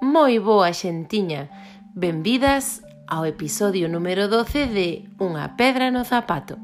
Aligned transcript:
moi 0.00 0.40
boa 0.40 0.72
xentiña. 0.72 1.52
Benvidas 1.92 2.80
ao 3.04 3.28
episodio 3.28 3.84
número 3.84 4.32
12 4.32 4.72
de 4.72 5.04
Unha 5.20 5.60
pedra 5.60 5.92
no 5.92 6.08
zapato. 6.08 6.56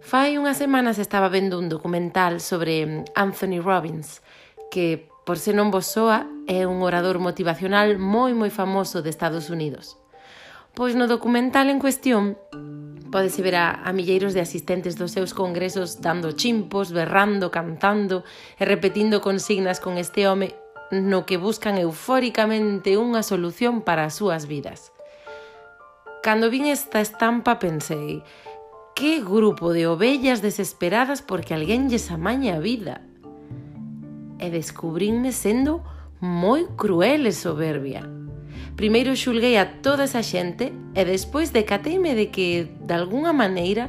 Fai 0.00 0.40
unhas 0.40 0.56
semanas 0.56 0.96
estaba 0.96 1.28
vendo 1.28 1.60
un 1.60 1.68
documental 1.68 2.40
sobre 2.40 3.04
Anthony 3.12 3.60
Robbins, 3.60 4.24
que, 4.72 5.06
por 5.28 5.36
se 5.36 5.52
non 5.52 5.68
vos 5.68 5.84
soa, 5.84 6.24
é 6.48 6.64
un 6.64 6.80
orador 6.80 7.20
motivacional 7.20 8.00
moi 8.00 8.32
moi 8.32 8.48
famoso 8.48 9.04
de 9.04 9.12
Estados 9.12 9.52
Unidos. 9.52 10.00
Pois 10.72 10.96
no 10.96 11.04
documental 11.04 11.68
en 11.68 11.76
cuestión 11.76 12.40
Podese 13.12 13.42
ver 13.42 13.56
a, 13.56 13.84
a 13.84 13.92
milleiros 13.92 14.32
de 14.32 14.40
asistentes 14.40 14.96
dos 14.96 15.12
seus 15.12 15.34
congresos 15.34 16.00
dando 16.00 16.32
chimpos, 16.32 16.96
berrando, 16.96 17.50
cantando 17.50 18.24
e 18.56 18.64
repetindo 18.64 19.20
consignas 19.20 19.84
con 19.84 20.00
este 20.00 20.24
home 20.24 20.61
no 20.92 21.24
que 21.24 21.40
buscan 21.40 21.80
eufóricamente 21.80 23.00
unha 23.00 23.24
solución 23.24 23.80
para 23.80 24.04
as 24.04 24.20
súas 24.20 24.44
vidas. 24.44 24.92
Cando 26.20 26.52
vin 26.52 26.68
esta 26.68 27.00
estampa 27.00 27.56
pensei, 27.56 28.20
que 28.92 29.24
grupo 29.24 29.72
de 29.72 29.88
ovellas 29.88 30.44
desesperadas 30.44 31.24
porque 31.24 31.56
alguén 31.56 31.88
lles 31.88 32.12
amaña 32.12 32.60
a 32.60 32.60
vida. 32.60 33.00
E 34.36 34.52
descubrinme 34.52 35.32
sendo 35.32 35.80
moi 36.20 36.68
cruel 36.76 37.24
e 37.24 37.32
soberbia. 37.32 38.04
Primeiro 38.76 39.16
xulguei 39.16 39.56
a 39.56 39.80
toda 39.80 40.04
esa 40.04 40.20
xente 40.20 40.76
e 40.92 41.02
despois 41.08 41.56
decateime 41.56 42.12
de 42.12 42.28
que, 42.28 42.68
de 42.68 42.92
algunha 42.92 43.32
maneira, 43.32 43.88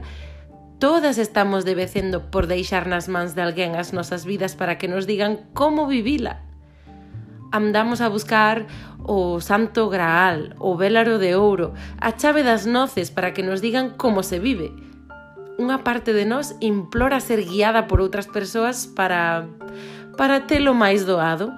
todas 0.80 1.20
estamos 1.20 1.68
debecendo 1.68 2.32
por 2.32 2.48
deixar 2.48 2.88
nas 2.88 3.12
mans 3.12 3.36
de 3.36 3.44
alguén 3.44 3.76
as 3.76 3.92
nosas 3.92 4.24
vidas 4.24 4.56
para 4.56 4.80
que 4.80 4.88
nos 4.88 5.04
digan 5.04 5.52
como 5.52 5.84
vivila 5.84 6.53
andamos 7.54 8.02
a 8.02 8.10
buscar 8.10 8.66
o 9.06 9.40
Santo 9.40 9.88
Graal, 9.88 10.56
o 10.58 10.76
Vélaro 10.76 11.20
de 11.20 11.36
Ouro, 11.38 11.74
a 12.02 12.18
chave 12.18 12.42
das 12.42 12.66
noces 12.66 13.12
para 13.14 13.32
que 13.32 13.46
nos 13.46 13.62
digan 13.62 13.94
como 13.94 14.26
se 14.26 14.42
vive. 14.42 14.74
Unha 15.62 15.86
parte 15.86 16.18
de 16.18 16.26
nós 16.26 16.58
implora 16.66 17.22
ser 17.22 17.46
guiada 17.46 17.86
por 17.86 18.02
outras 18.02 18.26
persoas 18.26 18.90
para 18.90 19.46
para 20.18 20.50
telo 20.50 20.74
máis 20.74 21.06
doado, 21.06 21.54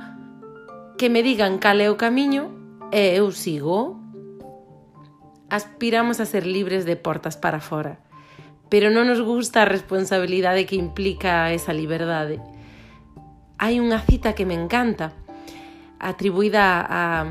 que 0.99 1.07
me 1.07 1.23
digan 1.23 1.63
cal 1.63 1.79
é 1.79 1.87
o 1.87 1.95
camiño 1.95 2.51
e 2.91 3.15
eu 3.15 3.31
sigo. 3.31 3.95
Aspiramos 5.47 6.19
a 6.19 6.27
ser 6.27 6.43
libres 6.43 6.83
de 6.83 6.99
portas 6.99 7.39
para 7.39 7.63
fora, 7.63 8.03
pero 8.67 8.91
non 8.91 9.07
nos 9.07 9.23
gusta 9.23 9.63
a 9.63 9.71
responsabilidade 9.71 10.67
que 10.67 10.75
implica 10.75 11.55
esa 11.55 11.71
liberdade. 11.71 12.43
Hai 13.55 13.79
unha 13.79 14.03
cita 14.03 14.35
que 14.35 14.43
me 14.43 14.59
encanta, 14.59 15.15
atribuída 15.99 16.85
a, 16.85 17.25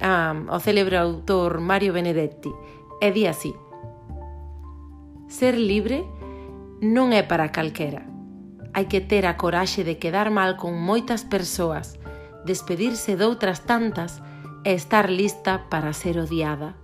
a, 0.00 0.10
ao 0.48 0.60
célebre 0.60 0.96
autor 0.96 1.60
Mario 1.60 1.92
Benedetti, 1.92 2.52
e 3.00 3.10
di 3.10 3.26
así 3.26 3.50
Ser 5.32 5.56
libre 5.56 6.04
non 6.84 7.16
é 7.16 7.24
para 7.24 7.56
calquera. 7.56 8.04
Hai 8.76 8.84
que 8.84 9.00
ter 9.00 9.24
a 9.24 9.40
coraxe 9.40 9.80
de 9.80 9.96
quedar 9.96 10.28
mal 10.28 10.60
con 10.60 10.76
moitas 10.76 11.24
persoas, 11.24 11.96
despedirse 12.44 13.16
doutras 13.16 13.64
tantas 13.64 14.20
e 14.60 14.76
estar 14.76 15.08
lista 15.08 15.72
para 15.72 15.96
ser 15.96 16.20
odiada. 16.20 16.76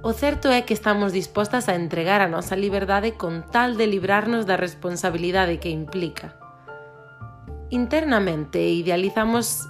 O 0.00 0.16
certo 0.16 0.48
é 0.48 0.64
que 0.64 0.72
estamos 0.72 1.12
dispostas 1.12 1.68
a 1.68 1.76
entregar 1.76 2.24
a 2.24 2.32
nosa 2.32 2.56
liberdade 2.56 3.20
con 3.20 3.44
tal 3.44 3.76
de 3.76 3.84
librarnos 3.84 4.48
da 4.48 4.56
responsabilidade 4.56 5.60
que 5.60 5.68
implica 5.68 6.39
internamente 7.70 8.60
idealizamos 8.60 9.66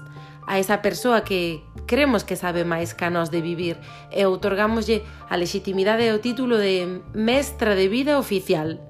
a 0.50 0.58
esa 0.58 0.82
persoa 0.82 1.22
que 1.22 1.62
cremos 1.86 2.24
que 2.26 2.34
sabe 2.34 2.66
máis 2.66 2.90
que 2.90 3.06
a 3.06 3.12
nós 3.14 3.30
de 3.30 3.38
vivir 3.38 3.78
e 4.10 4.26
outorgámoslle 4.26 5.06
a 5.30 5.38
legitimidade 5.38 6.02
e 6.02 6.10
o 6.10 6.18
título 6.18 6.58
de 6.58 7.00
mestra 7.14 7.78
de 7.78 7.86
vida 7.86 8.18
oficial. 8.18 8.82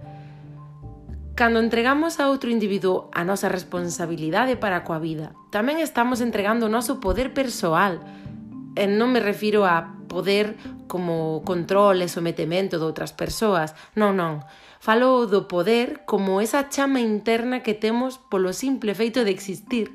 Cando 1.36 1.60
entregamos 1.60 2.16
a 2.16 2.32
outro 2.32 2.48
individuo 2.48 3.12
a 3.12 3.24
nosa 3.28 3.52
responsabilidade 3.52 4.56
para 4.56 4.88
coa 4.88 4.96
vida, 4.96 5.36
tamén 5.52 5.84
estamos 5.84 6.24
entregando 6.24 6.64
o 6.64 6.72
noso 6.72 6.96
poder 6.96 7.36
persoal. 7.36 8.00
E 8.72 8.88
non 8.88 9.12
me 9.12 9.20
refiro 9.20 9.68
a 9.68 9.99
poder 10.10 10.58
como 10.90 11.46
control 11.46 12.02
e 12.02 12.10
sometemento 12.10 12.82
de 12.82 12.84
outras 12.90 13.14
persoas. 13.14 13.78
Non, 13.94 14.18
non. 14.18 14.42
Falo 14.82 15.30
do 15.30 15.46
poder 15.46 16.02
como 16.10 16.42
esa 16.42 16.66
chama 16.66 16.98
interna 16.98 17.62
que 17.62 17.78
temos 17.78 18.18
polo 18.18 18.50
simple 18.50 18.98
feito 18.98 19.22
de 19.22 19.30
existir. 19.30 19.94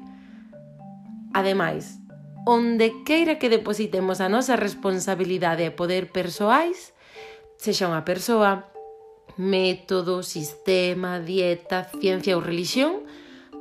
Ademais, 1.36 2.00
onde 2.48 3.04
queira 3.04 3.36
que 3.36 3.52
depositemos 3.52 4.24
a 4.24 4.32
nosa 4.32 4.56
responsabilidade 4.56 5.68
e 5.68 5.76
poder 5.76 6.16
persoais, 6.16 6.96
sexa 7.58 7.90
unha 7.90 8.08
persoa, 8.08 8.72
método, 9.36 10.24
sistema, 10.24 11.20
dieta, 11.20 11.90
ciencia 12.00 12.38
ou 12.38 12.46
religión, 12.46 13.04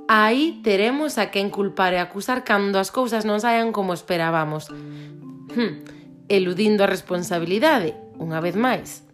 aí 0.06 0.60
teremos 0.62 1.16
a 1.16 1.32
quen 1.32 1.48
culpar 1.48 1.96
e 1.96 1.98
acusar 1.98 2.44
cando 2.44 2.76
as 2.76 2.92
cousas 2.92 3.24
non 3.24 3.40
saian 3.40 3.72
como 3.72 3.96
esperábamos. 3.96 4.68
Hm 5.56 5.93
eludindo 6.28 6.84
a 6.84 6.90
responsabilidade, 6.90 7.96
unha 8.16 8.40
vez 8.40 8.56
máis. 8.56 9.04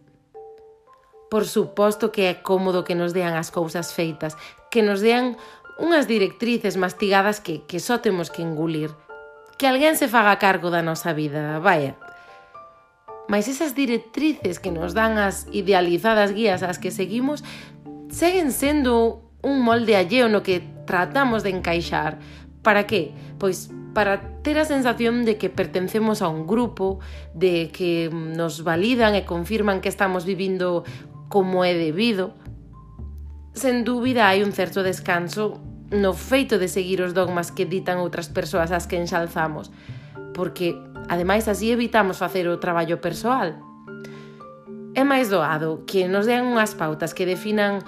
Por 1.31 1.47
suposto 1.47 2.11
que 2.11 2.27
é 2.27 2.35
cómodo 2.43 2.83
que 2.83 2.99
nos 2.99 3.15
dean 3.15 3.39
as 3.39 3.55
cousas 3.55 3.95
feitas, 3.95 4.35
que 4.71 4.83
nos 4.83 4.99
dean 5.01 5.39
unhas 5.79 6.07
directrices 6.07 6.77
mastigadas 6.77 7.41
que, 7.41 7.65
que 7.65 7.81
só 7.81 8.03
temos 8.03 8.29
que 8.29 8.43
engulir. 8.43 8.93
Que 9.57 9.67
alguén 9.67 9.97
se 9.97 10.09
faga 10.09 10.41
cargo 10.43 10.69
da 10.69 10.83
nosa 10.83 11.13
vida, 11.15 11.59
vaya. 11.59 11.97
Mas 13.31 13.47
esas 13.47 13.75
directrices 13.79 14.59
que 14.59 14.75
nos 14.75 14.93
dan 14.93 15.17
as 15.17 15.47
idealizadas 15.55 16.35
guías 16.35 16.67
ás 16.67 16.83
que 16.83 16.91
seguimos 16.91 17.47
seguen 18.11 18.51
sendo 18.51 19.23
un 19.41 19.63
molde 19.63 19.95
alleo 19.97 20.29
no 20.29 20.43
que 20.43 20.61
tratamos 20.85 21.47
de 21.47 21.55
encaixar. 21.55 22.19
Para 22.61 22.85
que? 22.85 23.15
Pois 23.39 23.71
para 23.95 24.43
ter 24.43 24.59
a 24.59 24.65
sensación 24.65 25.25
de 25.25 25.37
que 25.37 25.51
pertencemos 25.51 26.23
a 26.23 26.29
un 26.29 26.47
grupo, 26.47 27.01
de 27.35 27.71
que 27.75 28.11
nos 28.13 28.63
validan 28.63 29.15
e 29.19 29.27
confirman 29.27 29.83
que 29.83 29.91
estamos 29.91 30.25
vivindo 30.25 30.87
como 31.29 31.65
é 31.67 31.75
debido. 31.75 32.35
Sen 33.55 33.83
dúbida 33.83 34.31
hai 34.31 34.47
un 34.47 34.55
certo 34.55 34.87
descanso 34.87 35.59
no 35.91 36.15
feito 36.15 36.59
de 36.59 36.71
seguir 36.71 37.03
os 37.03 37.15
dogmas 37.19 37.51
que 37.51 37.67
ditan 37.67 37.99
outras 37.99 38.31
persoas 38.31 38.71
as 38.71 38.87
que 38.87 38.95
enxalzamos, 38.95 39.75
porque 40.35 40.79
ademais 41.11 41.51
así 41.51 41.75
evitamos 41.75 42.23
facer 42.23 42.47
o 42.47 42.63
traballo 42.63 43.03
persoal. 43.03 43.59
É 44.95 45.03
máis 45.03 45.31
doado 45.31 45.83
que 45.87 46.07
nos 46.07 46.31
den 46.31 46.47
unhas 46.47 46.79
pautas 46.79 47.11
que 47.11 47.27
definan 47.27 47.83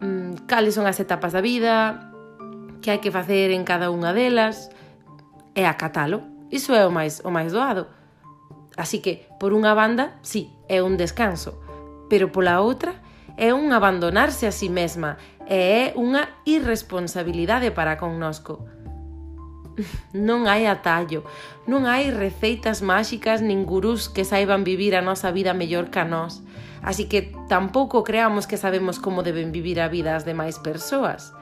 mmm, 0.00 0.48
cales 0.48 0.76
son 0.80 0.88
as 0.88 0.96
etapas 0.96 1.36
da 1.36 1.44
vida, 1.44 2.08
que 2.80 2.88
hai 2.88 3.00
que 3.04 3.12
facer 3.12 3.52
en 3.52 3.68
cada 3.68 3.92
unha 3.92 4.16
delas, 4.16 4.72
é 5.54 5.66
acatalo. 5.66 6.22
Iso 6.50 6.74
é 6.74 6.86
o 6.86 6.92
máis, 6.92 7.20
o 7.24 7.30
máis 7.30 7.52
doado. 7.52 7.88
Así 8.76 9.00
que, 9.00 9.28
por 9.40 9.52
unha 9.52 9.76
banda, 9.76 10.16
sí, 10.24 10.52
é 10.68 10.80
un 10.80 10.96
descanso, 10.96 11.60
pero 12.08 12.32
pola 12.32 12.60
outra, 12.60 12.96
é 13.36 13.52
un 13.52 13.72
abandonarse 13.72 14.48
a 14.48 14.52
si 14.52 14.68
sí 14.68 14.72
mesma 14.72 15.16
e 15.48 15.92
é 15.92 15.98
unha 15.98 16.28
irresponsabilidade 16.44 17.72
para 17.72 18.00
connosco. 18.00 18.64
Non 20.12 20.44
hai 20.44 20.68
atallo, 20.68 21.24
non 21.64 21.88
hai 21.88 22.12
receitas 22.12 22.84
máxicas 22.84 23.40
nin 23.40 23.64
gurús 23.64 24.12
que 24.12 24.28
saiban 24.28 24.68
vivir 24.68 24.92
a 24.92 25.00
nosa 25.00 25.32
vida 25.32 25.56
mellor 25.56 25.88
que 25.88 26.04
a 26.04 26.04
nós. 26.04 26.44
Así 26.84 27.08
que 27.08 27.32
tampouco 27.48 28.04
creamos 28.04 28.44
que 28.44 28.60
sabemos 28.60 29.00
como 29.00 29.24
deben 29.24 29.48
vivir 29.48 29.80
a 29.80 29.88
vida 29.88 30.12
as 30.12 30.28
demais 30.28 30.60
persoas 30.60 31.32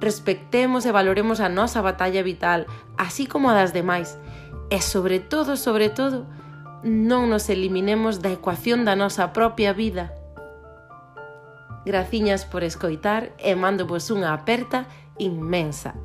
respectemos 0.00 0.86
e 0.86 0.92
valoremos 0.92 1.40
a 1.40 1.48
nosa 1.48 1.82
batalla 1.82 2.22
vital, 2.22 2.66
así 2.96 3.26
como 3.26 3.50
a 3.50 3.54
das 3.54 3.72
demais. 3.72 4.18
E 4.70 4.80
sobre 4.80 5.20
todo, 5.20 5.56
sobre 5.56 5.90
todo, 5.90 6.26
non 6.84 7.32
nos 7.32 7.48
eliminemos 7.48 8.20
da 8.20 8.32
ecuación 8.32 8.84
da 8.84 8.96
nosa 8.96 9.32
propia 9.32 9.72
vida. 9.72 10.12
Graciñas 11.84 12.44
por 12.44 12.64
escoitar 12.64 13.32
e 13.40 13.52
mando 13.56 13.84
vos 13.84 14.08
unha 14.08 14.32
aperta 14.32 14.88
inmensa. 15.20 15.96